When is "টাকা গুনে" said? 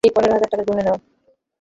0.51-0.83